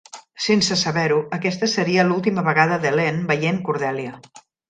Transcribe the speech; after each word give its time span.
Sense 0.43 0.77
saber-ho, 0.83 1.17
aquesta 1.37 1.69
seria 1.75 2.07
l'última 2.09 2.45
vegada 2.49 2.81
d'Elaine 2.87 3.23
veient 3.33 3.63
Cordelia. 3.71 4.17